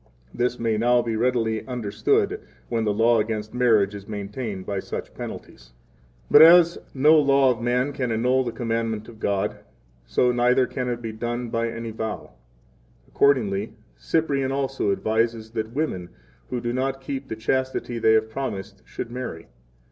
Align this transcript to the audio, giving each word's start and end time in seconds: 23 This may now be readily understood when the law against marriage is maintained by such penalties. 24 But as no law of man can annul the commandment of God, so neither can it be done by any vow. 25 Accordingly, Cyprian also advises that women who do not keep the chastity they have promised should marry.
23 0.31 0.37
This 0.43 0.59
may 0.59 0.77
now 0.79 1.03
be 1.03 1.15
readily 1.15 1.63
understood 1.67 2.41
when 2.69 2.85
the 2.85 2.91
law 2.91 3.19
against 3.19 3.53
marriage 3.53 3.93
is 3.93 4.07
maintained 4.07 4.65
by 4.65 4.79
such 4.79 5.13
penalties. 5.13 5.73
24 6.29 6.29
But 6.31 6.41
as 6.41 6.79
no 6.95 7.19
law 7.19 7.51
of 7.51 7.61
man 7.61 7.93
can 7.93 8.11
annul 8.11 8.43
the 8.43 8.51
commandment 8.51 9.07
of 9.07 9.19
God, 9.19 9.59
so 10.07 10.31
neither 10.31 10.65
can 10.65 10.89
it 10.89 11.03
be 11.03 11.11
done 11.11 11.49
by 11.49 11.69
any 11.69 11.91
vow. 11.91 12.33
25 13.09 13.09
Accordingly, 13.09 13.73
Cyprian 13.95 14.51
also 14.51 14.91
advises 14.91 15.51
that 15.51 15.71
women 15.75 16.09
who 16.49 16.59
do 16.59 16.73
not 16.73 16.99
keep 17.01 17.27
the 17.27 17.35
chastity 17.35 17.99
they 17.99 18.13
have 18.13 18.27
promised 18.31 18.81
should 18.83 19.11
marry. 19.11 19.49